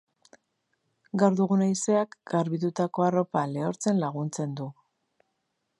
[1.23, 4.71] Gaur dugun haizeak garbitutako arropa lehortzen laguntzen du.